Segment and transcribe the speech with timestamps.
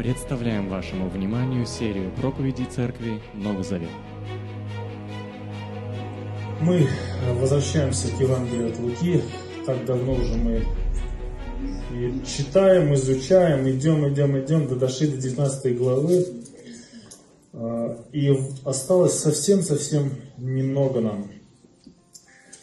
[0.00, 3.90] Представляем вашему вниманию серию проповедей Церкви Новый Завет.
[6.62, 6.88] Мы
[7.38, 9.20] возвращаемся к Евангелию от Луки.
[9.66, 10.64] Так давно уже мы
[11.92, 16.26] и читаем, изучаем, идем, идем, идем, до дошли до 19 главы.
[17.52, 21.30] А, и осталось совсем-совсем немного нам.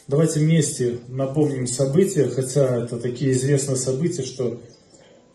[0.08, 4.60] Давайте вместе напомним события, хотя это такие известные события, что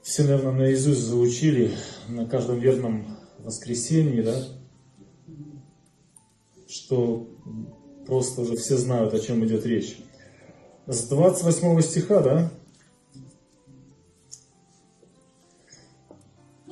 [0.04, 1.72] все, наверное, наизусть заучили
[2.10, 4.36] на каждом верном воскресенье, да,
[6.68, 7.28] что
[8.06, 9.98] просто уже все знают, о чем идет речь.
[10.86, 12.52] С 28 стиха, да,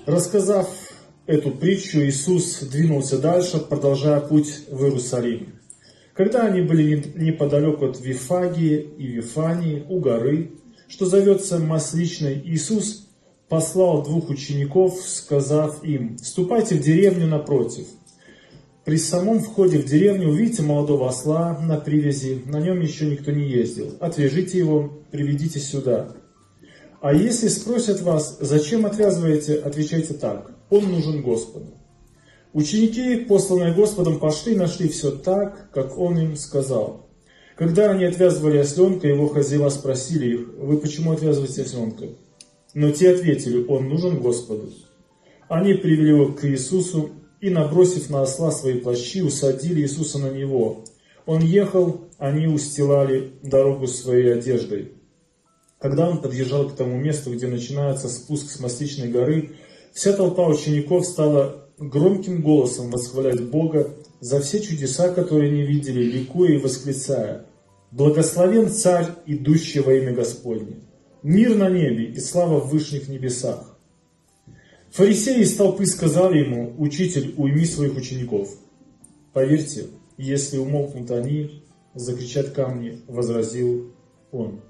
[0.05, 0.67] Рассказав
[1.27, 5.53] эту притчу, Иисус двинулся дальше, продолжая путь в Иерусалим.
[6.13, 10.53] Когда они были неподалеку от Вифагии и Вифании, у горы,
[10.87, 13.10] что зовется Масличной, Иисус
[13.51, 17.85] послал двух учеников, сказав им, «Ступайте в деревню напротив.
[18.85, 23.45] При самом входе в деревню увидите молодого осла на привязи, на нем еще никто не
[23.49, 23.97] ездил.
[23.99, 26.15] Отвяжите его, приведите сюда.
[27.01, 31.73] А если спросят вас, зачем отвязываете, отвечайте так, он нужен Господу.
[32.53, 37.09] Ученики, посланные Господом, пошли и нашли все так, как он им сказал.
[37.57, 42.05] Когда они отвязывали осленка, его хозяева спросили их, вы почему отвязываете осленка?
[42.73, 44.69] Но те ответили, он нужен Господу.
[45.49, 47.09] Они привели его к Иисусу
[47.41, 50.85] и, набросив на осла свои плащи, усадили Иисуса на него.
[51.25, 54.93] Он ехал, они устилали дорогу своей одеждой.
[55.79, 59.51] Когда он подъезжал к тому месту, где начинается спуск с Масличной горы,
[59.93, 66.51] вся толпа учеников стала громким голосом восхвалять Бога за все чудеса, которые они видели, ликуя
[66.51, 67.47] и восклицая
[67.89, 70.90] «Благословен Царь, идущий во имя Господне!»
[71.23, 73.77] Мир на небе и слава в вышних небесах.
[74.91, 78.49] Фарисеи из толпы сказали ему, «Учитель, уйми своих учеников».
[79.31, 79.85] Поверьте,
[80.17, 83.93] если умолкнут они, закричат камни, возразил
[84.31, 84.61] он.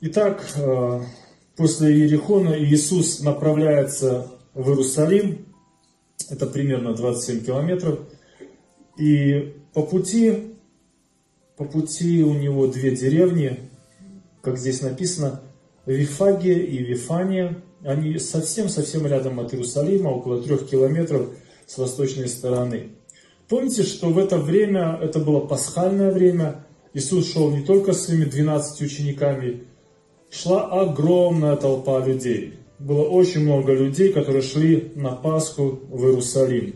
[0.00, 1.00] Итак, э,
[1.56, 5.46] после Иерихона Иисус направляется в Иерусалим,
[6.28, 8.00] это примерно 27 километров,
[8.96, 10.54] и по пути,
[11.56, 13.70] по пути у него две деревни,
[14.42, 15.40] как здесь написано,
[15.86, 21.28] Вифагия и Вифания, они совсем-совсем рядом от Иерусалима, около трех километров
[21.66, 22.90] с восточной стороны.
[23.48, 26.64] Помните, что в это время, это было пасхальное время,
[26.94, 29.64] Иисус шел не только с своими 12 учениками,
[30.30, 32.54] шла огромная толпа людей.
[32.78, 36.74] Было очень много людей, которые шли на Пасху в Иерусалим.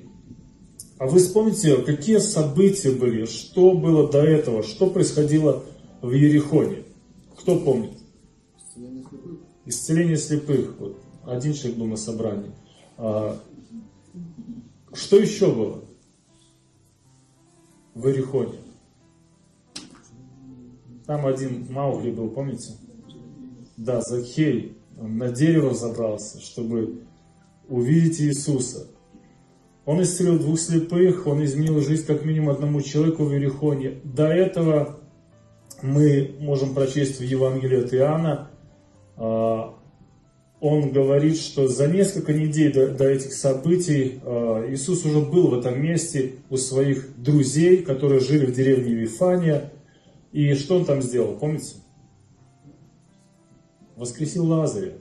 [0.99, 5.65] А вы вспомните, какие события были, что было до этого, что происходило
[6.01, 6.86] в Ерехоне?
[7.47, 7.93] Кто помнит?
[8.59, 9.39] Исцеление слепых.
[9.67, 10.75] Исцеление слепых.
[10.81, 12.51] Вот, один человек был на собрании.
[12.99, 13.41] А,
[14.93, 15.85] что еще было
[17.95, 18.59] в Ирихоне?
[21.07, 22.73] Там один Маугли был, помните?
[23.77, 24.77] Да, Захей.
[25.01, 27.03] Он на дерево забрался, чтобы
[27.69, 28.89] увидеть Иисуса.
[29.85, 34.01] Он исцелил двух слепых, он изменил жизнь как минимум одному человеку в Иерихоне.
[34.03, 34.99] До этого
[35.83, 38.51] мы можем прочесть в Евангелии от Иоанна,
[39.17, 39.75] а,
[40.61, 45.59] он говорит, что за несколько недель до, до этих событий а, Иисус уже был в
[45.59, 49.73] этом месте у своих друзей, которые жили в деревне Вифания.
[50.33, 51.77] И что он там сделал, помните?
[53.97, 54.93] Воскресил Лазаря.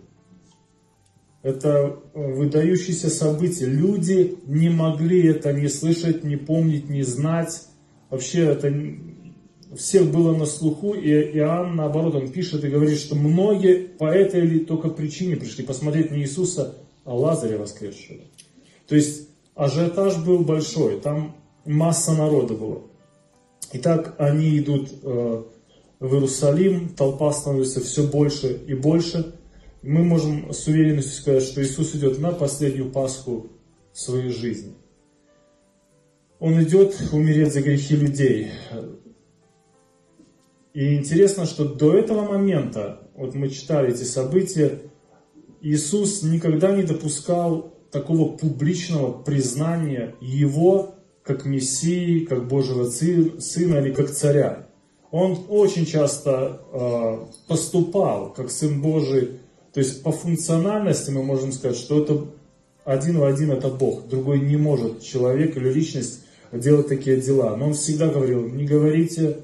[1.41, 3.69] Это выдающееся событие.
[3.69, 7.67] Люди не могли это не слышать, не помнить, не знать.
[8.09, 8.71] Вообще это
[9.77, 14.41] всех было на слуху, и Иоанн, наоборот, он пишет и говорит, что многие по этой
[14.41, 18.19] или только причине пришли посмотреть не Иисуса, а Лазаря воскресшего.
[18.87, 22.81] То есть ажиотаж был большой, там масса народа было.
[23.73, 25.43] Итак, они идут э,
[25.99, 29.35] в Иерусалим, толпа становится все больше и больше.
[29.81, 33.47] Мы можем с уверенностью сказать, что Иисус идет на последнюю Пасху
[33.93, 34.73] своей жизни.
[36.39, 38.51] Он идет умереть за грехи людей.
[40.75, 44.81] И интересно, что до этого момента, вот мы читали эти события,
[45.61, 54.11] Иисус никогда не допускал такого публичного признания Его как Мессии, как Божьего Сына или как
[54.11, 54.67] Царя.
[55.11, 59.39] Он очень часто э, поступал как Сын Божий,
[59.73, 62.25] то есть по функциональности мы можем сказать, что это
[62.83, 67.55] один в один это Бог, другой не может человек или личность делать такие дела.
[67.55, 69.37] Но он всегда говорил, не говорите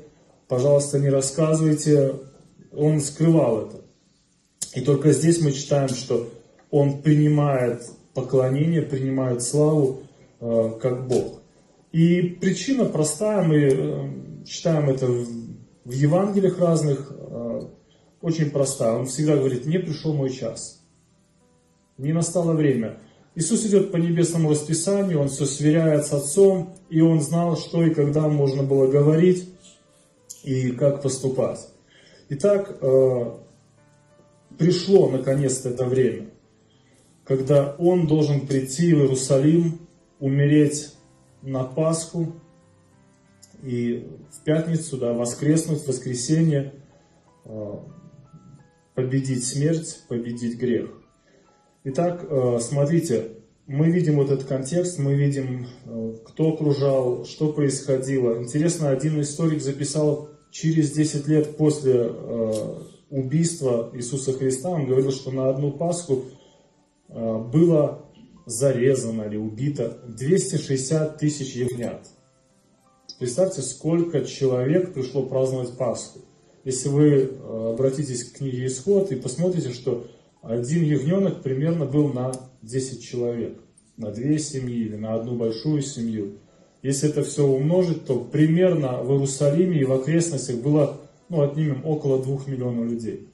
[0.52, 2.16] пожалуйста, не рассказывайте.
[2.74, 3.82] Он скрывал это.
[4.76, 6.30] И только здесь мы читаем, что
[6.70, 10.02] он принимает поклонение, принимает славу
[10.42, 11.40] э, как Бог.
[11.94, 15.26] И причина простая, мы э, читаем это в,
[15.86, 17.62] в Евангелиях разных, э,
[18.22, 18.92] очень простая.
[18.92, 20.82] Он всегда говорит, не пришел мой час,
[21.98, 22.98] не настало время.
[23.36, 27.94] Иисус идет по небесному расписанию, он все сверяет с Отцом, и он знал, что и
[27.94, 29.51] когда можно было говорить,
[30.44, 31.68] и как поступать.
[32.30, 33.38] Итак, э,
[34.58, 36.30] пришло наконец-то это время,
[37.26, 39.80] когда он должен прийти в Иерусалим,
[40.20, 40.94] умереть
[41.42, 42.34] на Пасху
[43.64, 46.74] и в пятницу, да, воскреснуть, в воскресенье,
[47.46, 47.74] э,
[48.96, 50.90] победить смерть, победить грех.
[51.84, 53.32] Итак, э, смотрите,
[53.68, 55.68] мы видим вот этот контекст, мы видим,
[56.26, 58.42] кто окружал, что происходило.
[58.42, 62.54] Интересно, один историк записал через 10 лет после э,
[63.10, 66.26] убийства Иисуса Христа, он говорил, что на одну Пасху
[67.08, 68.06] э, было
[68.46, 72.06] зарезано или убито 260 тысяч ягнят.
[73.18, 76.20] Представьте, сколько человек пришло праздновать Пасху.
[76.64, 80.08] Если вы э, обратитесь к книге Исход и посмотрите, что
[80.42, 83.60] один ягненок примерно был на 10 человек,
[83.98, 86.40] на две семьи или на одну большую семью.
[86.84, 92.22] Если это все умножить, то примерно в Иерусалиме и в окрестностях было, ну, отнимем, около
[92.22, 93.28] двух миллионов людей.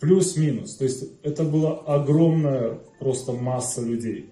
[0.00, 0.76] Плюс-минус.
[0.76, 4.30] То есть это была огромная просто масса людей.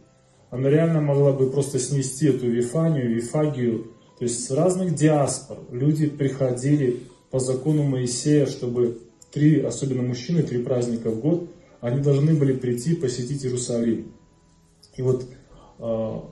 [0.50, 3.92] Она реально могла бы просто снести эту Вифанию, Вифагию.
[4.18, 8.98] То есть с разных диаспор люди приходили по закону Моисея, чтобы
[9.32, 14.12] три, особенно мужчины, три праздника в год, они должны были прийти посетить Иерусалим.
[14.96, 15.26] И вот
[15.78, 16.30] а,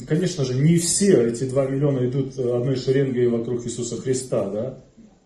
[0.00, 4.84] конечно же, не все эти 2 миллиона идут одной шеренгой вокруг Иисуса Христа, да?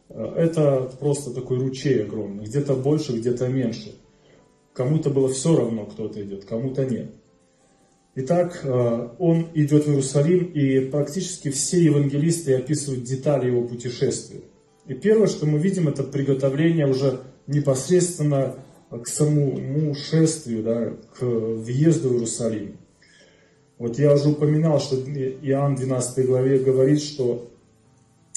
[0.09, 3.95] Это просто такой ручей огромный, где-то больше, где-то меньше.
[4.73, 7.11] Кому-то было все равно, кто-то идет, кому-то нет.
[8.15, 14.41] Итак, э, он идет в Иерусалим, и практически все евангелисты описывают детали его путешествия.
[14.89, 18.57] И первое, что мы видим, это приготовление уже непосредственно
[18.91, 22.79] к самому шествию, да, к въезду в Иерусалим.
[23.79, 27.49] Вот я уже упоминал, что Иоанн в 12 главе говорит, что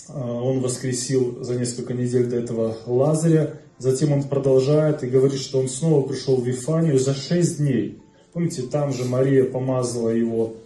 [0.07, 5.59] а, он воскресил за несколько недель до этого Лазаря, затем он продолжает и говорит, что
[5.59, 7.99] он снова пришел в Вифанию за 6 дней.
[8.33, 10.57] Помните, там же Мария помазала его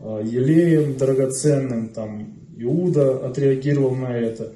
[0.00, 4.52] а, елеем драгоценным, там Иуда отреагировал на это.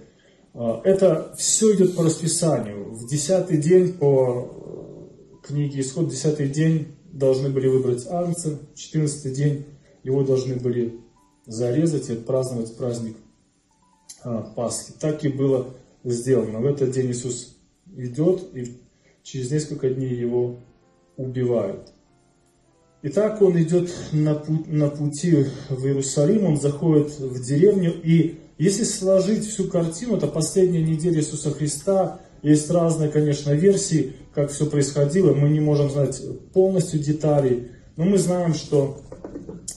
[0.54, 2.92] А, это все идет по расписанию.
[2.92, 9.64] В десятый день по книге Исход, десятый день должны были выбрать Агнца, 14 день
[10.02, 11.00] его должны были
[11.46, 13.16] зарезать и отпраздновать праздник
[14.22, 14.92] а, Пасхи.
[15.00, 15.74] Так и было
[16.04, 16.60] сделано.
[16.60, 17.56] В этот день Иисус
[17.96, 18.76] идет, и
[19.22, 20.60] через несколько дней его
[21.16, 21.92] убивают.
[23.02, 28.84] Итак, он идет на, путь, на пути в Иерусалим, он заходит в деревню, и если
[28.84, 32.20] сложить всю картину, это последняя неделя Иисуса Христа,
[32.50, 35.34] есть разные, конечно, версии, как все происходило.
[35.34, 36.22] Мы не можем знать
[36.52, 39.00] полностью деталей, но мы знаем, что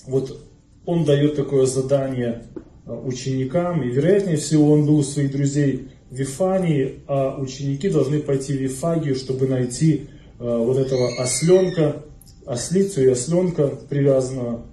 [0.06, 0.40] вот
[0.86, 2.44] он дает такое задание
[2.86, 8.20] а, ученикам, и вероятнее всего он был у своих друзей в Вифании, а ученики должны
[8.20, 12.04] пойти в Вифагию, чтобы найти а, вот этого осленка,
[12.46, 14.66] ослицу и осленка привязанного,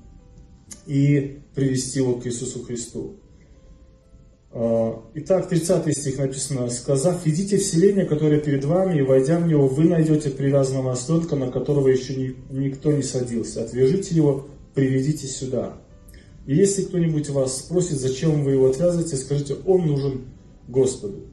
[0.87, 3.17] и привести его к Иисусу Христу.
[4.59, 9.47] А, итак, 30 стих написано, «Сказав, идите в селение, которое перед вами, и войдя в
[9.47, 13.63] него, вы найдете привязанного осленка, на которого еще ни, никто не садился.
[13.63, 15.75] Отвяжите его, приведите сюда».
[16.47, 20.23] И если кто-нибудь вас спросит, зачем вы его отвязываете, скажите, он нужен
[20.69, 21.27] Господу.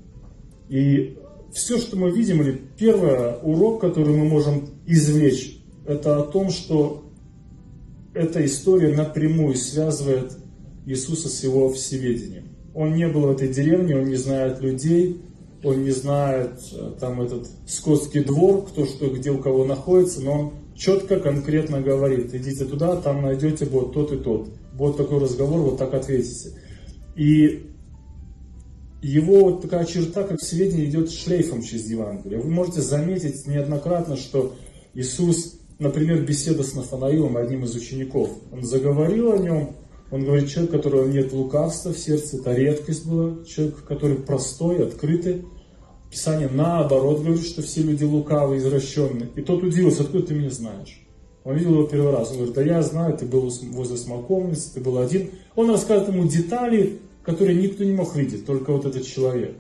[0.68, 1.18] И
[1.54, 7.06] все, что мы видим, или первый урок, который мы можем извлечь, это о том, что
[8.14, 10.34] эта история напрямую связывает
[10.86, 12.53] Иисуса с его всеведением.
[12.74, 15.22] Он не был в этой деревне, он не знает людей,
[15.64, 20.32] он не знает э, там этот скотский двор, кто что, где у кого находится, но
[20.32, 24.50] он четко, конкретно говорит, идите туда, там найдете вот тот и тот.
[24.74, 26.58] Вот такой разговор, вот так ответите.
[27.16, 27.70] И
[29.02, 32.40] его вот такая черта, как сведение, идет шлейфом через Евангелие.
[32.40, 34.56] Вы можете заметить неоднократно, что
[34.94, 39.76] Иисус, например, беседа с Нафанаилом, одним из учеников, он заговорил о нем,
[40.14, 44.86] он говорит, человек, у которого нет лукавства в сердце, это редкость была, человек, который простой,
[44.86, 45.46] открытый.
[46.12, 49.30] Писание наоборот говорит, что все люди лукавые, извращенные.
[49.36, 51.04] И тот удивился, откуда ты меня знаешь?
[51.44, 52.30] Он видел его первый раз.
[52.30, 55.32] Он говорит, да я знаю, ты был возле смоковницы, ты был один.
[55.56, 59.56] Он рассказывает ему детали, которые никто не мог видеть, только вот этот человек.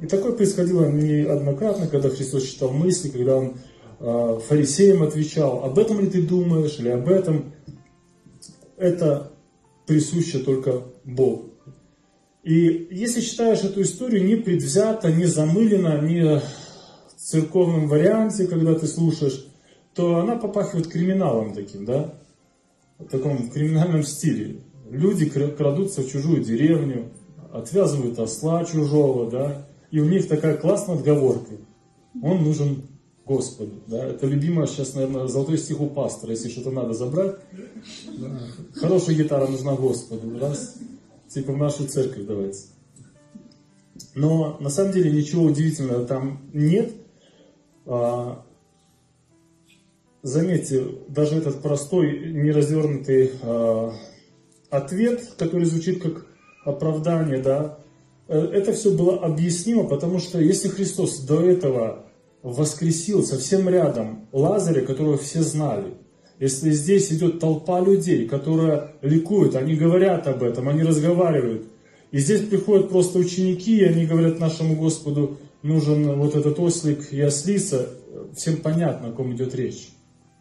[0.00, 3.54] И такое происходило неоднократно, когда Христос читал мысли, когда он
[4.00, 7.54] э, фарисеям отвечал, об этом ли ты думаешь, или об этом.
[8.76, 9.30] Это
[9.86, 11.50] присуще только Богу.
[12.42, 16.42] И если читаешь эту историю не предвзято, не замыленно, не в
[17.16, 19.46] церковном варианте, когда ты слушаешь,
[19.94, 22.14] то она попахивает криминалом таким, да?
[22.98, 24.60] В таком криминальном стиле.
[24.90, 27.10] Люди крадутся в чужую деревню,
[27.52, 31.52] отвязывают осла чужого, да, и у них такая классная отговорка.
[32.22, 32.82] Он нужен
[33.26, 33.82] Господу.
[33.86, 34.06] Да?
[34.06, 37.36] Это любимое сейчас, наверное, золотой стих у пастора, если что-то надо забрать.
[38.18, 38.38] Да.
[38.74, 40.38] Хорошая гитара нужна Господу.
[40.38, 40.76] Раз,
[41.28, 42.60] типа в нашу церковь давайте.
[44.14, 46.92] Но на самом деле ничего удивительного там нет.
[47.86, 48.44] А,
[50.22, 53.94] заметьте, даже этот простой, неразвернутый а,
[54.70, 56.26] ответ, который звучит как
[56.64, 57.78] оправдание, да,
[58.28, 62.06] э, это все было объяснимо, потому что если Христос до этого
[62.44, 65.94] воскресил совсем рядом Лазаря, которого все знали,
[66.38, 71.64] если здесь идет толпа людей, которая ликует, они говорят об этом, они разговаривают,
[72.10, 77.20] и здесь приходят просто ученики, и они говорят нашему Господу, нужен вот этот ослик и
[77.20, 77.88] ослица,
[78.36, 79.88] всем понятно, о ком идет речь.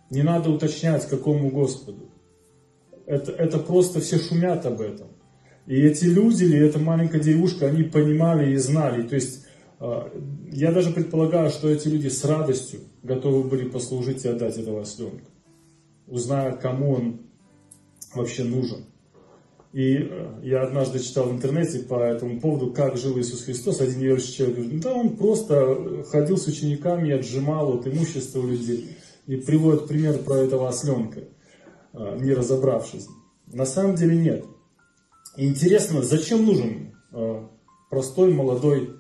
[0.10, 2.10] Не надо уточнять, какому Господу.
[3.06, 5.08] Это, это просто все шумят об этом.
[5.68, 9.04] И эти люди, или эта маленькая девушка, они понимали и знали.
[9.04, 9.43] То есть
[10.52, 15.26] я даже предполагаю, что эти люди с радостью готовы были послужить и отдать этого осленка,
[16.08, 17.22] узная, кому он
[18.16, 18.86] вообще нужен.
[19.74, 23.82] И э, я однажды читал в интернете по этому поводу, как жил Иисус Христос.
[23.82, 28.96] Один верующий человек говорит, да он просто ходил с учениками отжимал от имущества у людей.
[29.26, 31.22] И приводит пример про этого осленка,
[31.92, 33.08] а, не разобравшись.
[33.48, 34.46] На самом деле нет.
[35.38, 37.50] Интересно, зачем нужен а,
[37.90, 38.92] простой молодой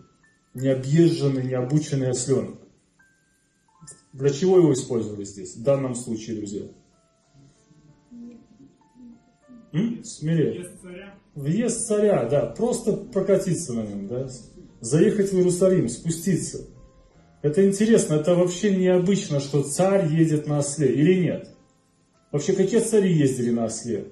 [0.53, 2.59] необъезженный, необученный осленок.
[4.13, 6.65] Для чего его использовали здесь, в данном случае, друзья?
[9.73, 10.03] М?
[10.03, 10.69] Смирение.
[11.33, 14.29] Въезд царя, да, просто прокатиться на нем, да,
[14.81, 16.67] заехать в Иерусалим, спуститься.
[17.41, 21.49] Это интересно, это вообще необычно, что царь едет на осле, или нет?
[22.31, 24.11] Вообще, какие цари ездили на осле?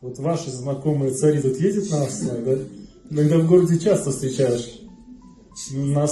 [0.00, 2.58] Вот ваши знакомые цари тут ездят на осле, да?
[3.10, 4.81] Иногда в городе часто встречаешь
[5.70, 6.06] на,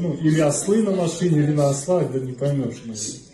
[0.00, 2.82] ну, или ослы на машине, или на ослах, да не поймешь.
[2.84, 3.26] Наверное.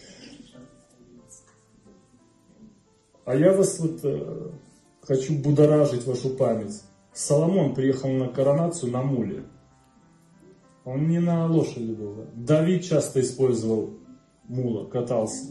[3.25, 4.51] А я вас вот э,
[5.01, 6.83] хочу будоражить вашу память.
[7.15, 9.45] Соломон приехал на коронацию на муле.
[10.85, 12.15] Он не на лошади был.
[12.15, 12.25] Да?
[12.35, 13.95] Давид часто использовал
[14.45, 15.47] мула, катался.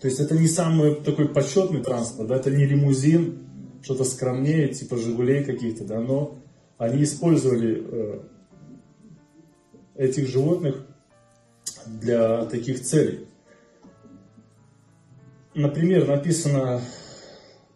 [0.00, 2.36] То есть это не самый такой почетный транспорт, да?
[2.36, 3.44] это не лимузин,
[3.82, 6.38] что-то скромнее, типа Жигулей каких-то, да, но
[6.78, 8.20] они использовали э,
[9.96, 10.86] этих животных
[11.86, 13.26] для таких целей.
[15.54, 16.80] Например, написано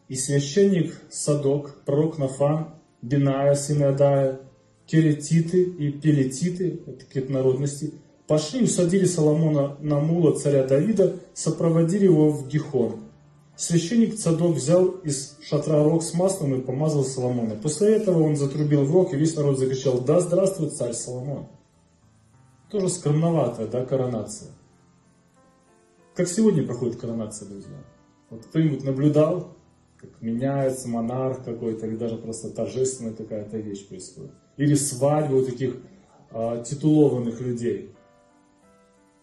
[0.09, 4.41] «И священник Садок, пророк Нафан, Биная, сын Адая,
[4.87, 7.93] Керетиты и Пелетиты, это какие-то народности,
[8.27, 13.01] пошли и усадили Соломона на мула царя Давида, сопроводили его в Гихон.
[13.57, 17.57] Священник Цадок взял из шатра рог с маслом и помазал Соломона.
[17.57, 21.49] После этого он затрубил в рог, и весь народ закричал «Да здравствует царь Соломон!»
[22.71, 24.51] Тоже скромноватая, да, коронация.
[26.15, 27.79] Как сегодня проходит коронация, друзья?
[28.29, 29.57] Вот кто-нибудь наблюдал,
[29.97, 34.33] как меняется монарх какой-то, или даже просто торжественная какая-то вещь происходит?
[34.59, 35.77] Или свадьба у таких
[36.31, 37.95] а, титулованных людей?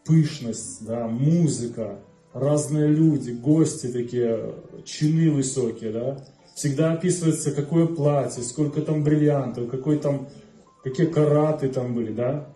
[0.05, 1.99] Пышность, да, музыка,
[2.33, 6.25] разные люди, гости такие, чины высокие, да?
[6.55, 10.29] Всегда описывается, какое платье, сколько там бриллиантов, какой там,
[10.83, 12.54] какие караты там были, да?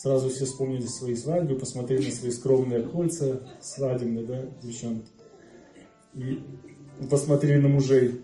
[0.00, 5.10] Сразу все вспомнили свои свадьбы, посмотрели на свои скромные кольца свадебные, да, девчонки.
[6.14, 6.40] И
[7.10, 8.22] посмотрели на мужей.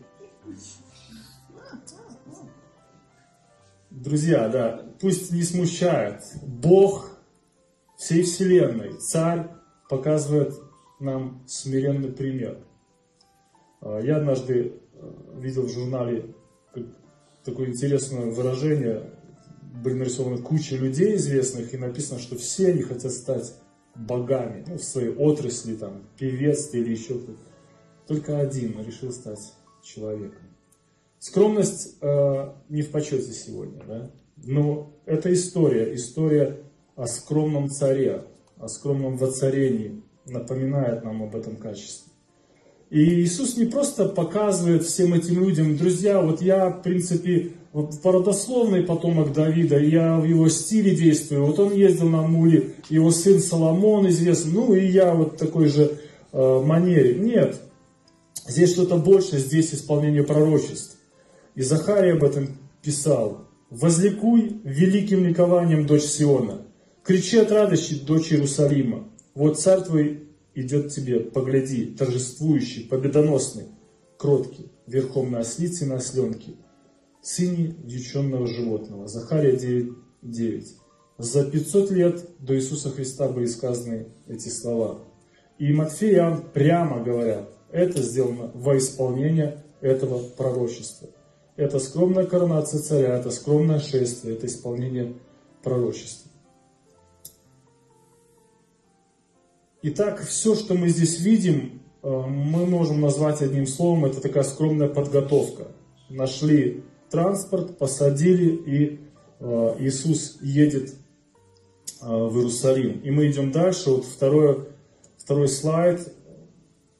[3.90, 6.22] Друзья, да, пусть не смущает.
[6.44, 7.18] Бог
[7.96, 9.48] всей Вселенной, Царь,
[9.90, 10.54] показывает
[11.00, 12.60] нам смиренный пример.
[13.80, 16.36] А, я однажды э, видел в журнале
[17.44, 19.10] такое интересное выражение
[19.82, 23.54] были нарисованы куча людей известных, и написано, что все они хотят стать
[23.94, 27.38] богами, ну, в своей отрасли, там, певец или еще кто-то.
[28.06, 29.52] Только один решил стать
[29.82, 30.42] человеком.
[31.18, 34.10] Скромность э, не в почете сегодня, да?
[34.36, 36.60] но это история, история
[36.96, 38.26] о скромном царе,
[38.58, 42.12] о скромном воцарении, напоминает нам об этом качестве.
[42.90, 49.32] И Иисус не просто показывает всем этим людям, друзья, вот я, в принципе, породословный потомок
[49.32, 51.44] Давида, я в его стиле действую.
[51.44, 55.98] Вот он ездил на муле, его сын Соломон известный, ну и я вот такой же
[56.32, 57.16] э, манере.
[57.16, 57.60] Нет,
[58.46, 60.96] здесь что-то больше, здесь исполнение пророчеств.
[61.56, 63.48] И Захарий об этом писал.
[63.70, 66.62] «Возликуй великим ликованием, дочь Сиона,
[67.02, 69.08] кричи от радости, дочь Иерусалима.
[69.34, 73.64] Вот царь твой идет тебе, погляди, торжествующий, победоносный,
[74.16, 76.52] кроткий, верхом на ослице и на осленке,
[77.24, 79.08] сыне диченного животного.
[79.08, 80.64] Захария 9.9.
[81.18, 85.00] За 500 лет до Иисуса Христа были сказаны эти слова.
[85.58, 91.08] И Матфей и Иоанн прямо говорят, это сделано во исполнение этого пророчества.
[91.56, 95.14] Это скромная коронация царя, это скромное шествие, это исполнение
[95.62, 96.30] пророчества.
[99.82, 104.88] Итак, все, что мы здесь видим, э, мы можем назвать одним словом, это такая скромная
[104.88, 105.68] подготовка.
[106.08, 106.82] Нашли
[107.14, 109.00] транспорт, посадили, и
[109.38, 110.94] э, Иисус едет
[112.02, 113.00] э, в Иерусалим.
[113.04, 113.90] И мы идем дальше.
[113.90, 114.64] Вот второй,
[115.16, 116.12] второй слайд.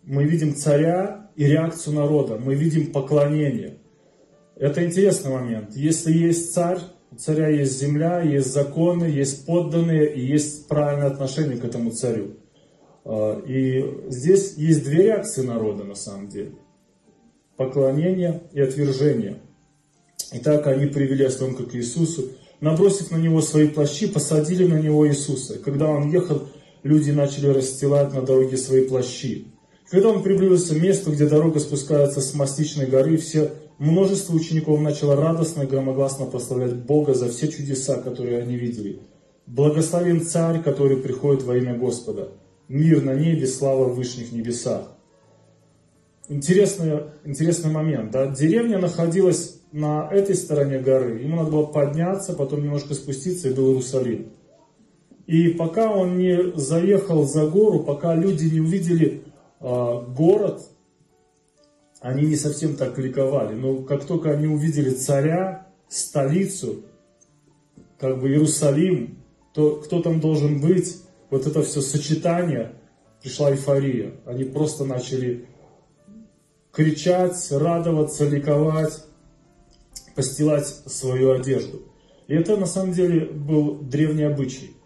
[0.04, 2.38] Мы видим царя и реакцию народа.
[2.38, 3.78] Мы видим поклонение.
[4.54, 5.74] Это интересный момент.
[5.74, 6.78] Если есть царь,
[7.10, 12.36] у царя есть земля, есть законы, есть подданные и есть правильное отношение к этому царю.
[13.04, 16.52] Э, и здесь есть две реакции народа на самом деле.
[17.56, 19.40] Поклонение и отвержение.
[20.36, 22.24] Итак, они привели осленка к Иисусу,
[22.60, 25.60] набросив на него свои плащи, посадили на него Иисуса.
[25.60, 26.48] Когда он ехал,
[26.82, 29.46] люди начали расстилать на дороге свои плащи.
[29.88, 35.14] Когда он приблизился к месту, где дорога спускается с Мастичной горы, все множество учеников начало
[35.14, 38.98] радостно и громогласно прославлять Бога за все чудеса, которые они видели.
[39.46, 42.30] Благословен Царь, который приходит во имя Господа.
[42.66, 44.88] Мир на небе, слава в вышних небесах.
[46.28, 48.10] Интересный, интересный момент.
[48.10, 48.26] Да?
[48.26, 51.18] Деревня находилась на этой стороне горы.
[51.18, 54.30] Ему надо было подняться, потом немножко спуститься, и был Иерусалим.
[55.26, 59.24] И пока он не заехал за гору, пока люди не увидели
[59.58, 60.62] э, город,
[62.00, 63.56] они не совсем так ликовали.
[63.56, 66.84] Но как только они увидели царя, столицу,
[67.98, 69.18] как бы Иерусалим,
[69.54, 72.74] то кто там должен быть, вот это все сочетание,
[73.20, 74.12] пришла эйфория.
[74.24, 75.46] Они просто начали
[76.70, 79.04] кричать, радоваться, ликовать
[80.14, 81.82] постилать свою одежду.
[82.26, 84.76] И это на самом деле был древний обычай.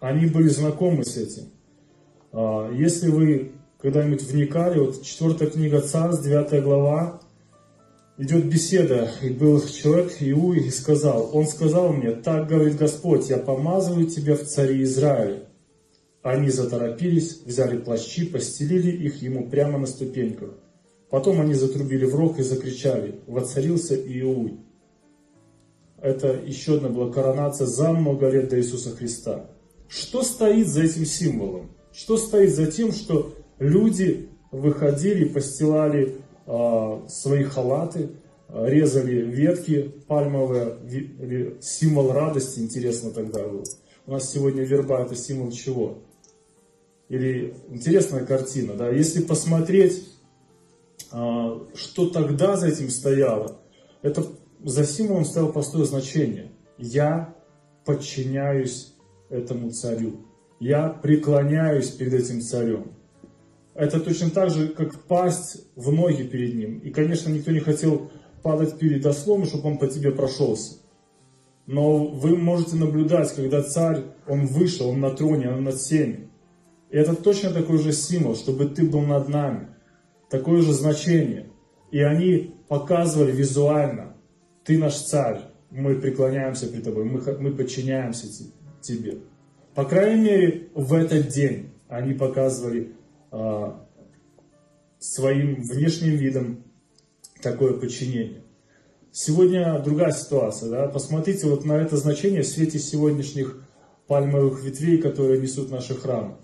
[0.00, 1.44] Они были знакомы с этим.
[2.32, 7.20] А, если вы когда-нибудь вникали, вот четвертая книга Царств, девятая глава,
[8.16, 13.38] идет беседа, и был человек Иуи и сказал, он сказал мне, так говорит Господь, я
[13.38, 15.44] помазываю тебя в цари Израиля.
[16.22, 20.50] Они заторопились, взяли плащи, постелили их ему прямо на ступеньках.
[21.10, 24.58] Потом они затрубили в рог и закричали, воцарился Иуй
[26.04, 29.46] это еще одна была коронация за много лет до Иисуса Христа.
[29.88, 31.70] Что стоит за этим символом?
[31.94, 38.10] Что стоит за тем, что люди выходили, постилали э, свои халаты,
[38.48, 43.64] а, резали ветки пальмовые, символ радости, интересно тогда был.
[44.06, 46.02] У нас сегодня верба это символ чего?
[47.08, 48.90] Или интересная картина, да?
[48.90, 50.06] Если посмотреть,
[51.12, 53.56] э, что тогда за этим стояло,
[54.02, 54.26] это
[54.64, 56.50] за символом стояло простое значение.
[56.78, 57.34] Я
[57.84, 58.94] подчиняюсь
[59.28, 60.26] этому царю.
[60.58, 62.92] Я преклоняюсь перед этим царем.
[63.74, 66.78] Это точно так же, как пасть в ноги перед ним.
[66.78, 68.10] И, конечно, никто не хотел
[68.42, 70.78] падать перед ослом, чтобы он по тебе прошелся.
[71.66, 76.30] Но вы можете наблюдать, когда царь, он вышел, он на троне, он над всеми.
[76.90, 79.68] И это точно такой же символ, чтобы ты был над нами.
[80.30, 81.50] Такое же значение.
[81.90, 84.14] И они показывали визуально,
[84.64, 88.26] ты наш царь, мы преклоняемся перед тобой, мы, мы подчиняемся
[88.80, 89.18] тебе.
[89.74, 92.92] По крайней мере, в этот день они показывали
[93.32, 93.72] э,
[94.98, 96.64] своим внешним видом
[97.42, 98.42] такое подчинение.
[99.12, 100.70] Сегодня другая ситуация.
[100.70, 100.88] Да?
[100.88, 103.62] Посмотрите вот на это значение в свете сегодняшних
[104.06, 106.36] пальмовых ветвей, которые несут наши храмы.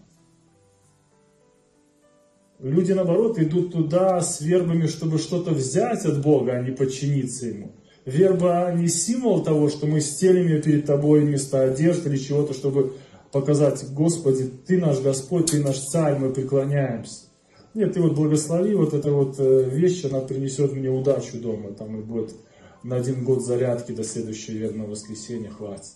[2.58, 7.72] Люди, наоборот, идут туда с вербами, чтобы что-то взять от Бога, а не подчиниться Ему.
[8.10, 12.94] Верба не символ того, что мы стелим перед тобой вместо одежды или чего-то, чтобы
[13.30, 17.26] показать, Господи, Ты наш Господь, Ты наш Царь, мы преклоняемся.
[17.74, 22.00] Нет, Ты вот благослови, вот эта вот э, вещь, она принесет мне удачу дома, там
[22.00, 22.34] и будет
[22.82, 25.92] на один год зарядки до следующего верного воскресенья хватит.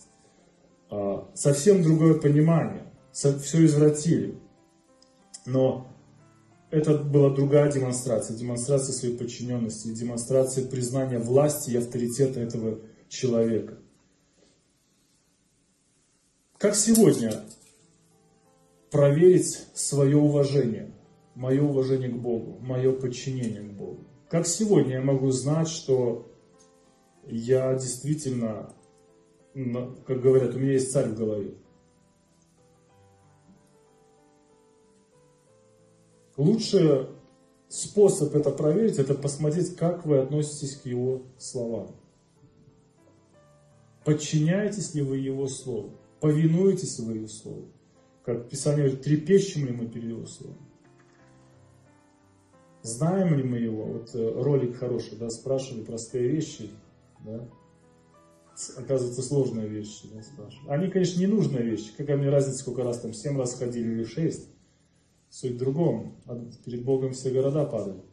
[0.89, 4.37] А, совсем другое понимание, все извратили.
[5.45, 5.87] Но
[6.75, 13.77] это была другая демонстрация, демонстрация своей подчиненности, демонстрация признания власти и авторитета этого человека.
[16.57, 17.31] Как сегодня
[18.91, 20.91] проверить свое уважение,
[21.33, 24.05] мое уважение к Богу, мое подчинение к Богу?
[24.29, 26.29] Как сегодня я могу знать, что
[27.25, 28.73] я действительно,
[30.05, 31.55] как говорят, у меня есть царь в голове?
[36.37, 37.07] Лучший
[37.69, 41.95] способ это проверить, это посмотреть, как вы относитесь к его словам.
[44.03, 45.91] Подчиняетесь ли вы его слову?
[46.19, 47.65] Повинуетесь ли вы его слову?
[48.23, 50.57] Как Писание говорит, трепещем ли мы перед его словом?
[52.81, 53.83] Знаем ли мы его?
[53.83, 56.69] Вот э, ролик хороший, да, спрашивали простые вещи,
[57.23, 57.49] да,
[58.77, 60.69] оказывается, сложные вещи, да, спрашивали.
[60.69, 61.91] Они, конечно, не нужные вещи.
[61.97, 64.49] Какая мне разница, сколько раз там, семь раз ходили или шесть.
[65.35, 66.15] Суть в другом.
[66.63, 68.05] Перед Богом все города падают.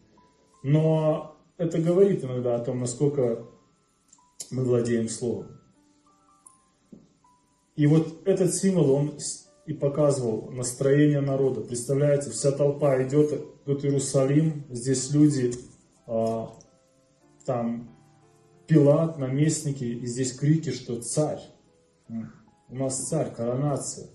[0.65, 3.47] Но это говорит иногда о том, насколько
[4.51, 5.61] мы владеем Словом.
[7.77, 9.13] И вот этот символ, он
[9.67, 11.61] и показывал настроение народа.
[11.61, 13.33] Представляете, вся толпа идет,
[13.67, 15.53] идет Иерусалим, здесь люди,
[16.09, 16.53] а,
[17.47, 17.89] там
[18.67, 21.41] Пилат, наместники, и здесь крики, что царь.
[22.09, 24.09] У нас царь, коронация.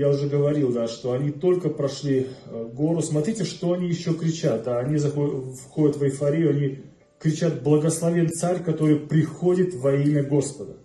[0.00, 3.02] Я уже говорил, да, что они только прошли э, гору.
[3.02, 4.62] Смотрите, что они еще кричат.
[4.64, 6.78] Да, они заходят, входят в эйфорию, они
[7.18, 10.78] кричат «Благословен царь, который приходит во имя Господа».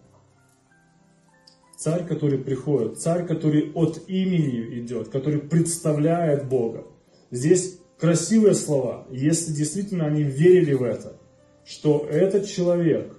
[1.77, 6.85] Царь, который приходит, царь, который от имени идет, который представляет Бога.
[7.31, 11.15] Здесь красивые слова, если действительно они верили в это,
[11.63, 13.15] что этот человек,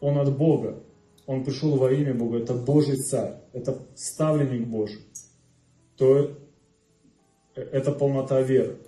[0.00, 0.82] он от Бога,
[1.28, 5.00] он пришел во имя Бога, это Божий царь, это ставленник Божий,
[5.98, 6.38] то
[7.54, 8.78] это полнота веры.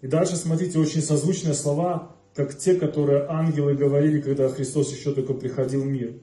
[0.00, 5.34] И дальше, смотрите, очень созвучные слова, как те, которые ангелы говорили, когда Христос еще только
[5.34, 6.14] приходил в мир.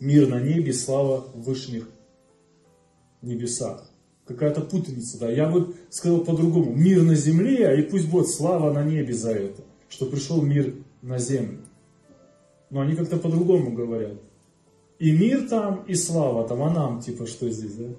[0.00, 1.88] Мир на небе, слава в вышних
[3.22, 3.88] небесах.
[4.26, 5.30] Какая-то путаница, да.
[5.30, 6.74] Я бы сказал по-другому.
[6.74, 11.18] Мир на земле, и пусть будет слава на небе за это, что пришел мир на
[11.18, 11.60] землю.
[12.70, 14.18] Но они как-то по-другому говорят.
[14.98, 17.94] И мир там, и слава там, а нам типа что здесь, да?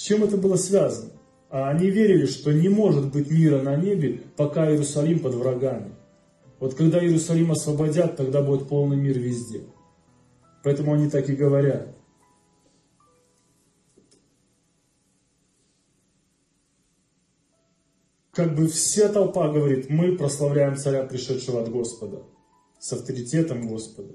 [0.00, 1.12] С чем это было связано?
[1.50, 5.94] А они верили, что не может быть мира на небе, пока Иерусалим под врагами.
[6.58, 9.60] Вот когда Иерусалим освободят, тогда будет полный мир везде.
[10.64, 11.94] Поэтому они так и говорят.
[18.32, 22.22] Как бы вся толпа говорит, мы прославляем царя, пришедшего от Господа,
[22.78, 24.14] с авторитетом Господа.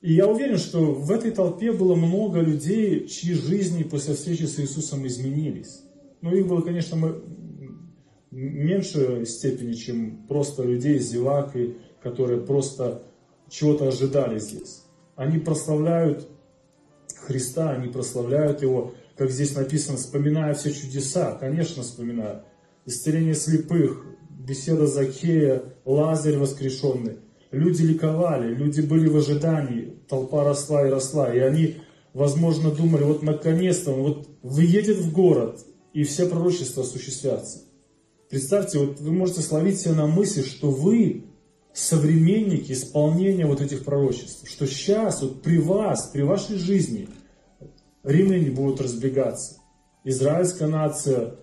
[0.00, 4.58] И я уверен, что в этой толпе было много людей, чьи жизни после встречи с
[4.58, 5.82] Иисусом изменились.
[6.22, 7.22] Но их было, конечно, в
[8.30, 13.02] меньшей степени, чем просто людей с зевакой, которые просто
[13.50, 14.84] чего-то ожидали здесь.
[15.16, 16.26] Они прославляют
[17.16, 22.44] Христа, они прославляют Его, как здесь написано, вспоминая все чудеса, конечно, вспоминая.
[22.86, 27.18] Исцеление слепых, беседа Закея, Лазарь воскрешенный–
[27.50, 31.76] Люди ликовали, люди были в ожидании, толпа росла и росла, и они,
[32.14, 37.62] возможно, думали, вот наконец-то, вот выедет в город, и все пророчества осуществятся.
[38.28, 41.24] Представьте, вот вы можете словить себя на мысли, что вы
[41.72, 47.08] современники исполнения вот этих пророчеств, что сейчас вот при вас, при вашей жизни
[48.04, 49.56] римляне будут разбегаться,
[50.04, 51.36] израильская нация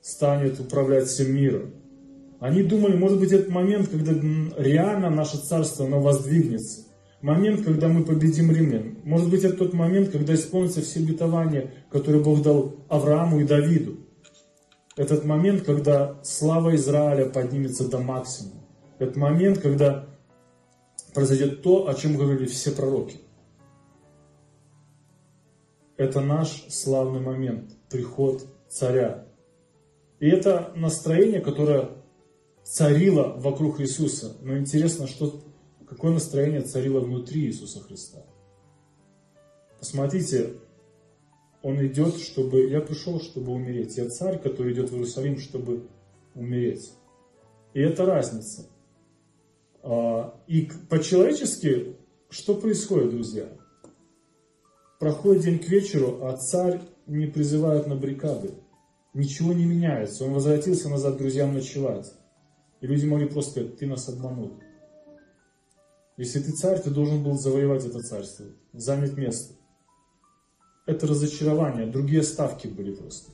[0.00, 1.74] станет управлять всем миром,
[2.40, 4.12] они думали, может быть, этот момент, когда
[4.56, 6.86] реально наше царство, оно воздвигнется.
[7.20, 8.96] Момент, когда мы победим римлян.
[9.04, 13.98] Может быть, это тот момент, когда исполнится все обетования, которые Бог дал Аврааму и Давиду.
[14.96, 18.62] Этот момент, когда слава Израиля поднимется до максимума.
[18.98, 20.06] Этот момент, когда
[21.12, 23.18] произойдет то, о чем говорили все пророки.
[25.98, 29.26] Это наш славный момент, приход царя.
[30.20, 31.99] И это настроение, которое
[32.70, 34.36] царило вокруг Иисуса.
[34.42, 35.42] Но интересно, что,
[35.88, 38.24] какое настроение царило внутри Иисуса Христа.
[39.80, 40.54] Посмотрите,
[41.62, 42.68] Он идет, чтобы...
[42.68, 43.96] Я пришел, чтобы умереть.
[43.96, 45.88] Я царь, который идет в Иерусалим, чтобы
[46.34, 46.92] умереть.
[47.74, 48.66] И это разница.
[49.82, 51.96] А, и по-человечески,
[52.28, 53.48] что происходит, друзья?
[55.00, 58.52] Проходит день к вечеру, а царь не призывает на баррикады.
[59.12, 60.24] Ничего не меняется.
[60.24, 62.14] Он возвратился назад к друзьям ночевать.
[62.80, 64.60] И люди могли просто сказать, ты нас обманул.
[66.16, 69.54] Если ты царь, ты должен был завоевать это царство, занять место.
[70.86, 73.32] Это разочарование, другие ставки были просто.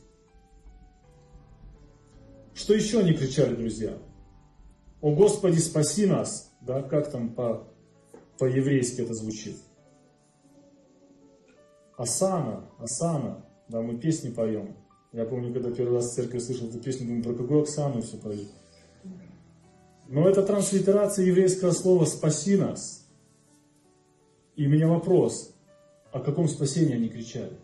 [2.54, 3.98] Что еще они кричали, друзья?
[5.00, 7.68] «О Господи, спаси нас!» Да, как там по,
[8.38, 9.56] по-еврейски это звучит?
[11.96, 13.44] Асана, Асана.
[13.68, 14.76] Да, мы песни поем.
[15.12, 18.16] Я помню, когда первый раз в церкви слышал эту песню, думаю, про какую Оксану все
[18.16, 18.48] поют.
[20.08, 23.06] Но это транслитерация еврейского слова «спаси нас».
[24.54, 25.54] И у меня вопрос,
[26.12, 27.56] о каком спасении они кричали?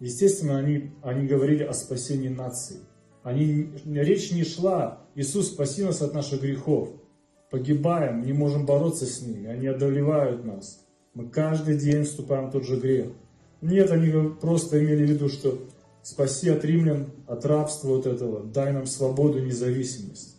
[0.00, 2.78] Естественно, они, они говорили о спасении нации.
[3.22, 6.88] Они, речь не шла, Иисус, спаси нас от наших грехов.
[7.50, 10.84] Погибаем, не можем бороться с ними, они одолевают нас.
[11.14, 13.12] Мы каждый день вступаем в тот же грех.
[13.60, 15.58] Нет, они просто имели в виду, что
[16.02, 20.36] спаси от римлян, от рабства вот этого, дай нам свободу независимость.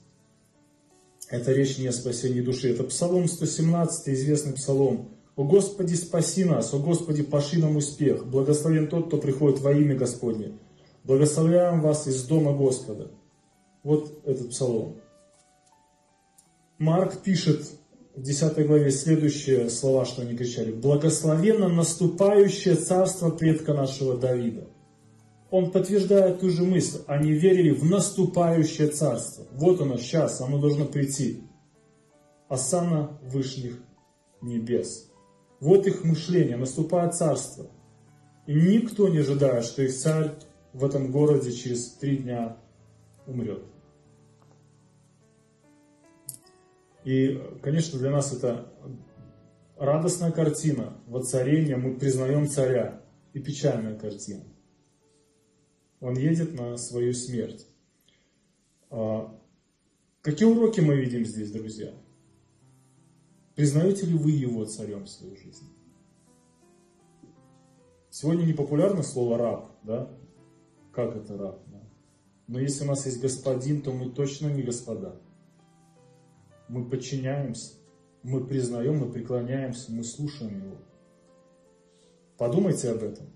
[1.30, 2.72] Это речь не о спасении души.
[2.72, 5.10] Это Псалом 117, известный псалом.
[5.36, 6.74] «О Господи, спаси нас!
[6.76, 8.28] О Господи, пошли нам успех!
[8.28, 10.60] Благословен тот, кто приходит во имя Господне!
[11.04, 13.10] Благословляем вас из дома Господа!»
[13.84, 14.98] Вот этот псалом.
[16.78, 17.66] Марк пишет
[18.16, 20.72] в 10 главе следующие слова, что они кричали.
[20.72, 24.68] «Благословенно наступающее царство предка нашего Давида».
[25.54, 27.04] Он подтверждает ту же мысль.
[27.06, 29.46] Они верили в наступающее царство.
[29.52, 31.44] Вот оно сейчас, оно должно прийти.
[32.50, 33.78] Асана вышних
[34.42, 35.12] небес.
[35.60, 37.68] Вот их мышление, наступает царство.
[38.48, 40.32] И никто не ожидает, что их царь
[40.74, 42.58] в этом городе через три дня
[43.28, 43.64] умрет.
[47.04, 48.74] И, конечно, для нас это
[49.78, 54.46] радостная картина, воцарение, мы признаем царя, и печальная картина.
[56.04, 57.66] Он едет на свою смерть.
[58.90, 59.34] А,
[60.22, 61.94] какие уроки мы видим здесь, друзья?
[63.56, 65.70] Признаете ли вы его царем в своей жизни?
[68.10, 70.10] Сегодня не популярно слово раб, да?
[70.92, 71.64] Как это раб?
[71.68, 71.82] Да?
[72.48, 75.22] Но если у нас есть господин, то мы точно не господа.
[76.68, 77.76] Мы подчиняемся,
[78.24, 80.78] мы признаем, мы преклоняемся, мы слушаем его.
[82.38, 83.28] Подумайте об этом.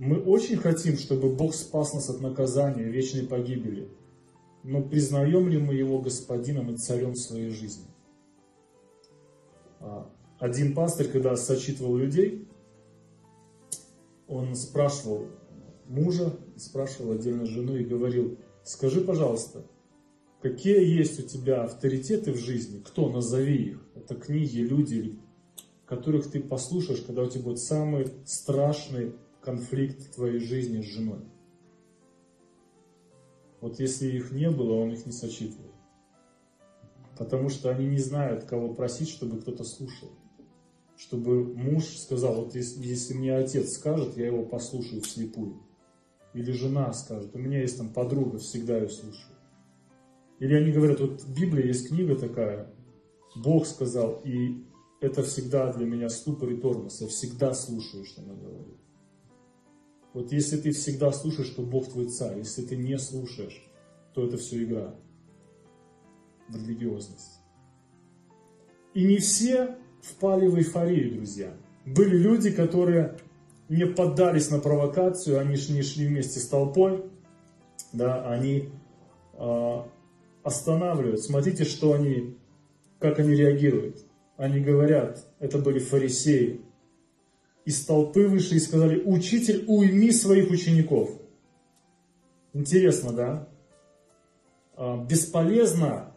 [0.00, 3.86] Мы очень хотим, чтобы Бог спас нас от наказания, вечной погибели.
[4.62, 7.84] Но признаем ли мы Его Господином и Царем своей жизни?
[9.78, 12.48] А, один пастырь, когда сочитывал людей,
[14.26, 15.26] он спрашивал
[15.86, 19.66] мужа, спрашивал отдельно жену и говорил, скажи, пожалуйста,
[20.40, 25.18] какие есть у тебя авторитеты в жизни, кто, назови их, это книги, люди,
[25.84, 31.20] которых ты послушаешь, когда у тебя будет самый страшный конфликт в твоей жизни с женой.
[33.60, 35.70] Вот если их не было, он их не сочитывал.
[37.18, 40.10] Потому что они не знают, кого просить, чтобы кто-то слушал.
[40.96, 45.62] Чтобы муж сказал, вот если, если мне отец скажет, я его послушаю вслепую.
[46.32, 49.36] Или жена скажет, у меня есть там подруга, всегда ее слушаю.
[50.38, 52.72] Или они говорят, вот в Библии есть книга такая,
[53.36, 54.64] Бог сказал, и
[55.00, 58.78] это всегда для меня ступор и тормоз, я всегда слушаю, что она говорит.
[60.12, 63.64] Вот если ты всегда слушаешь, что Бог твой царь, если ты не слушаешь,
[64.14, 64.94] то это все игра
[66.48, 67.40] в религиозность.
[68.92, 71.54] И не все впали в эйфорию, друзья.
[71.86, 73.18] Были люди, которые
[73.68, 77.04] не поддались на провокацию, они не шли вместе с толпой,
[77.92, 78.70] да, они
[79.34, 79.76] э,
[80.42, 81.20] останавливают.
[81.20, 82.36] Смотрите, что они,
[82.98, 84.04] как они реагируют.
[84.36, 86.62] Они говорят, это были фарисеи,
[87.64, 91.10] из толпы вышли и сказали, учитель, уйми своих учеников.
[92.52, 93.48] Интересно, да?
[94.76, 96.14] А, бесполезно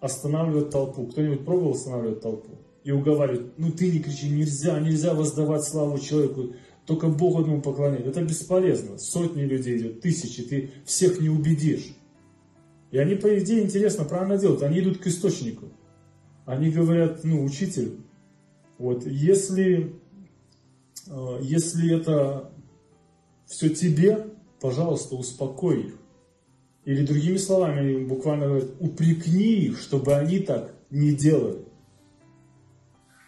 [0.00, 1.06] останавливать толпу.
[1.06, 2.58] Кто-нибудь пробовал останавливать толпу?
[2.82, 6.54] И уговаривать, ну ты не кричи, нельзя, нельзя воздавать славу человеку,
[6.84, 8.04] только Богу одному поклонять.
[8.04, 8.98] Это бесполезно.
[8.98, 11.96] Сотни людей идет, тысячи, ты всех не убедишь.
[12.90, 14.62] И они, по идее, интересно, правильно делают.
[14.62, 15.66] Они идут к источнику.
[16.44, 18.00] Они говорят, ну, учитель,
[18.78, 19.94] вот, если,
[21.08, 22.50] э, если это
[23.46, 24.26] все тебе,
[24.60, 25.94] пожалуйста, успокой их.
[26.84, 31.64] Или другими словами, буквально говорят, упрекни их, чтобы они так не делали.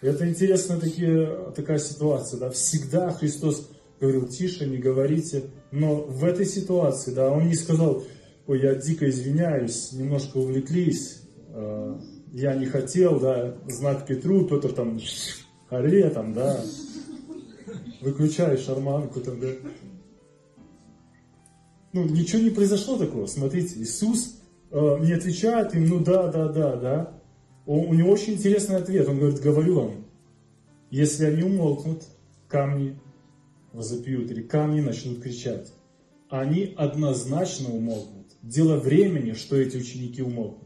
[0.02, 6.44] Это интересная такие, такая ситуация, да, всегда Христос говорил, тише, не говорите, но в этой
[6.44, 8.04] ситуации, да, Он не сказал,
[8.46, 11.98] ой, я дико извиняюсь, немножко увлеклись, э,
[12.32, 14.98] я не хотел, да, знак Петру, Петр там,
[15.68, 16.60] харе там, да,
[18.00, 19.48] выключаешь шарманку там, да.
[21.92, 24.38] Ну, ничего не произошло такого, смотрите, Иисус
[24.70, 27.20] э, не отвечает им, ну да, да, да, да.
[27.64, 30.06] Он, у него очень интересный ответ, он говорит, говорю вам,
[30.90, 32.04] если они умолкнут,
[32.48, 32.98] камни
[33.72, 35.72] возопьют, или камни начнут кричать.
[36.28, 38.26] они однозначно умолкнут.
[38.42, 40.65] Дело времени, что эти ученики умолкнут,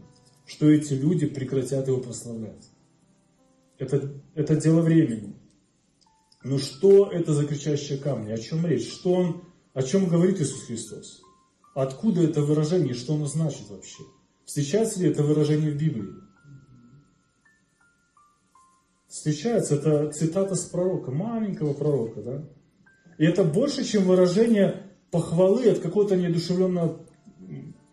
[0.50, 2.68] что эти люди прекратят его прославлять.
[3.78, 5.36] Это, это дело времени.
[6.42, 8.32] Но что это за кричащие камни?
[8.32, 8.90] О чем речь?
[8.90, 11.22] Что он, о чем говорит Иисус Христос?
[11.76, 12.94] Откуда это выражение?
[12.94, 14.02] Что оно значит вообще?
[14.44, 16.14] Встречается ли это выражение в Библии?
[19.06, 22.48] Встречается, это цитата с пророка, маленького пророка, да?
[23.18, 27.06] И это больше, чем выражение похвалы от какого-то неодушевленного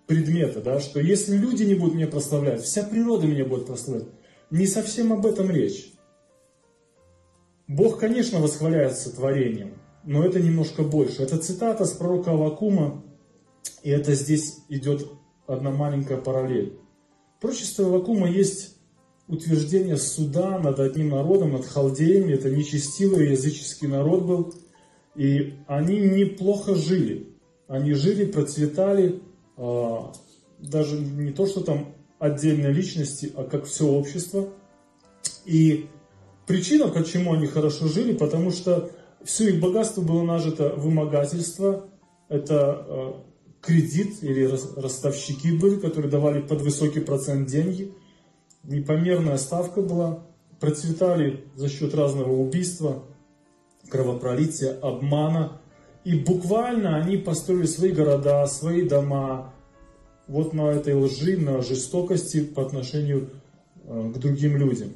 [0.07, 4.07] предмета, да, что если люди не будут меня прославлять, вся природа меня будет прославлять.
[4.49, 5.93] Не совсем об этом речь.
[7.67, 9.73] Бог, конечно, восхваляется творением,
[10.05, 11.21] но это немножко больше.
[11.21, 13.03] Это цитата с пророка Авакума,
[13.83, 15.05] и это здесь идет
[15.45, 16.79] одна маленькая параллель.
[17.37, 18.77] В пророчестве Авакума есть
[19.27, 22.33] утверждение суда над одним народом, над халдеями.
[22.33, 24.53] Это нечестивый языческий народ был.
[25.15, 27.27] И они неплохо жили.
[27.67, 29.21] Они жили, процветали,
[29.57, 34.49] даже не то, что там отдельные личности, а как все общество.
[35.45, 35.87] И
[36.45, 38.91] причина, почему они хорошо жили, потому что
[39.23, 41.89] все их богатство было нажито вымогательство,
[42.29, 43.13] это э,
[43.61, 47.93] кредит или ростовщики были, которые давали под высокий процент деньги,
[48.63, 50.25] непомерная ставка была,
[50.59, 53.03] процветали за счет разного убийства,
[53.89, 55.61] кровопролития, обмана.
[56.07, 59.53] И буквально они построили свои города, свои дома,
[60.29, 63.29] вот на этой лжи, на жестокости по отношению
[63.83, 64.91] э, к другим людям.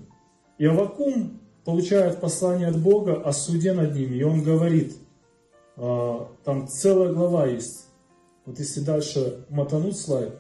[0.58, 4.96] И Авакум получает послание от Бога о суде над ними, и он говорит,
[5.76, 7.88] э, там целая глава есть,
[8.46, 10.36] вот если дальше мотануть слайд,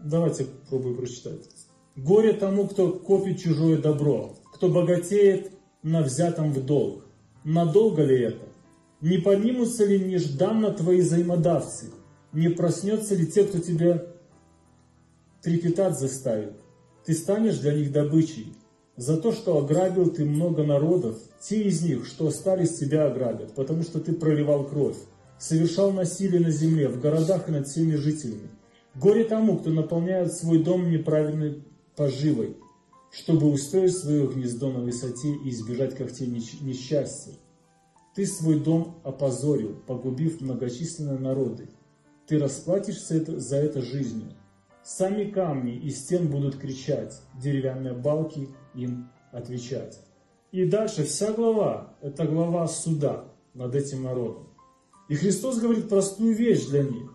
[0.00, 1.48] давайте попробую прочитать.
[1.96, 5.50] Горе тому, кто копит чужое добро, кто богатеет
[5.82, 7.06] на взятом в долг.
[7.42, 8.49] Надолго ли это?
[9.00, 11.86] Не поднимутся ли нежданно твои взаимодавцы?
[12.32, 14.06] Не проснется ли те, кто тебя
[15.42, 16.52] трепетать заставит?
[17.06, 18.54] Ты станешь для них добычей.
[18.96, 23.82] За то, что ограбил ты много народов, те из них, что остались, тебя ограбят, потому
[23.82, 24.98] что ты проливал кровь,
[25.38, 28.50] совершал насилие на земле, в городах и над всеми жителями.
[28.94, 31.64] Горе тому, кто наполняет свой дом неправильной
[31.96, 32.58] поживой,
[33.10, 37.32] чтобы устроить свое гнездо на высоте и избежать когтей несчастья.
[38.14, 41.68] Ты свой дом опозорил, погубив многочисленные народы.
[42.26, 44.32] Ты расплатишься за это жизнью.
[44.82, 50.00] Сами камни и стен будут кричать, деревянные балки им отвечать.
[50.50, 54.48] И дальше вся глава, это глава суда над этим народом.
[55.08, 57.14] И Христос говорит простую вещь для них.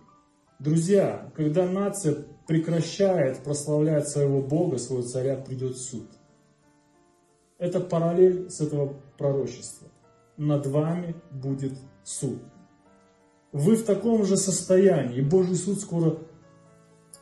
[0.58, 6.08] Друзья, когда нация прекращает прославлять своего Бога, своего царя, придет суд.
[7.58, 9.85] Это параллель с этого пророчества.
[10.36, 11.72] Над вами будет
[12.04, 12.38] суд
[13.56, 16.18] вы в таком же состоянии, и Божий суд скоро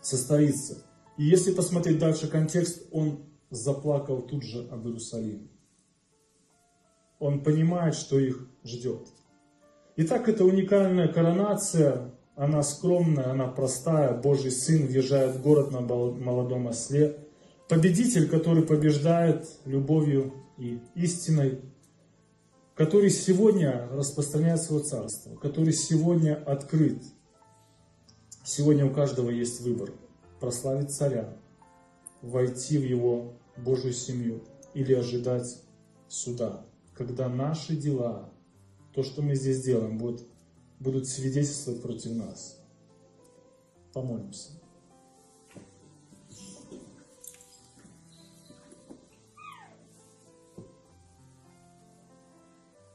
[0.03, 0.79] состоится.
[1.16, 5.46] И если посмотреть дальше контекст, он заплакал тут же об Иерусалиме.
[7.20, 9.07] Он понимает, что их ждет.
[9.96, 14.20] Итак, это уникальная коронация, она скромная, она простая.
[14.20, 17.16] Божий Сын въезжает в город на молодом осле.
[17.68, 21.61] Победитель, который побеждает любовью и истиной
[22.75, 27.03] который сегодня распространяет свое царство, который сегодня открыт.
[28.45, 29.93] Сегодня у каждого есть выбор–
[30.41, 31.37] прославить царя,
[32.21, 34.43] войти в его Божью семью
[34.75, 35.63] или ожидать
[36.09, 38.31] суда, когда наши дела,
[38.93, 40.27] то, что мы здесь делаем, будут,
[40.81, 42.61] будут свидетельствовать против нас.
[43.93, 44.51] Помолимся.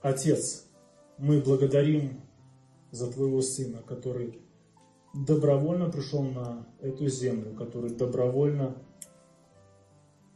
[0.02, 0.66] Отец,
[1.18, 2.22] мы благодарим
[2.92, 4.40] за Твоего Сына, который
[5.14, 8.78] добровольно пришел на эту землю, который добровольно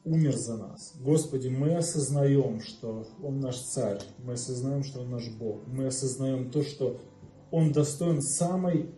[0.03, 0.93] умер за нас.
[0.99, 6.51] Господи, мы осознаем, что Он наш Царь, мы осознаем, что Он наш Бог, мы осознаем
[6.51, 6.99] то, что
[7.49, 8.89] Он достоин самой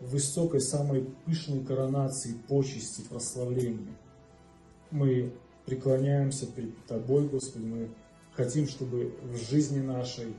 [0.00, 3.96] высокой, самой пышной коронации, почести, прославления.
[4.90, 5.32] Мы
[5.66, 7.90] преклоняемся перед Тобой, Господи, мы
[8.32, 10.34] Хотим, чтобы в жизни нашей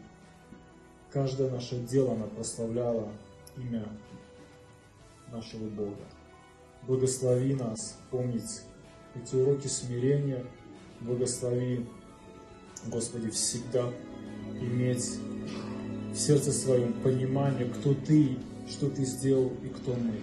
[1.11, 3.11] каждое наше дело прославляло
[3.57, 3.85] имя
[5.31, 6.05] нашего Бога.
[6.87, 8.61] Благослови нас помнить
[9.15, 10.45] эти уроки смирения.
[11.01, 11.85] Благослови,
[12.87, 13.89] Господи, всегда
[14.61, 15.17] иметь
[16.13, 18.37] в сердце своем понимание, кто Ты,
[18.67, 20.13] что Ты сделал и кто мы.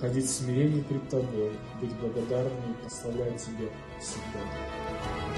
[0.00, 3.68] Ходить в смирении пред Тобой, быть благодарными и прославлять Тебя
[4.00, 5.37] всегда.